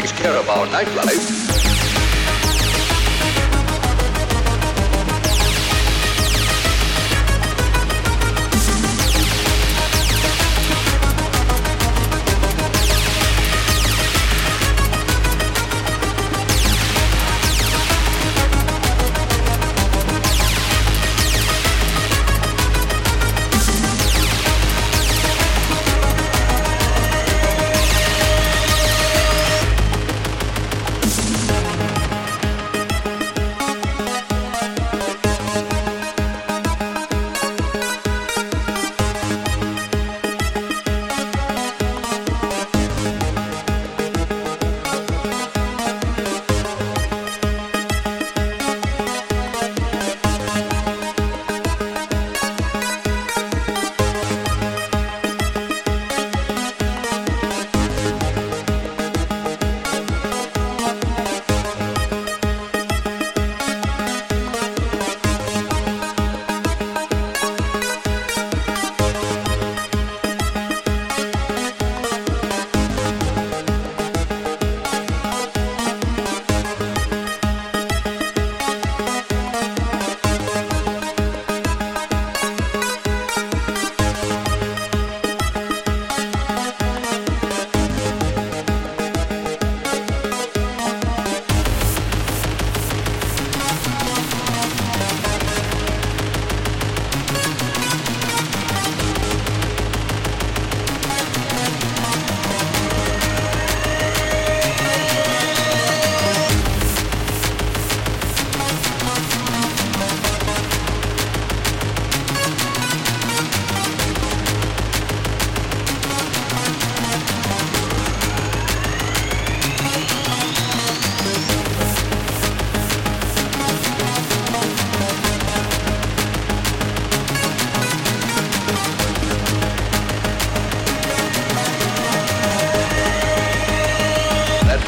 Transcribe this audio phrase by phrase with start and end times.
[0.00, 1.69] takes care of our nightlife.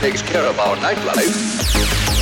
[0.00, 2.19] Takes care of our nightlife.